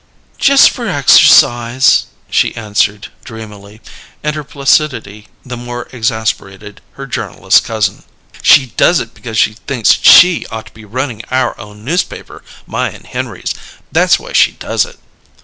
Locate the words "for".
0.71-0.87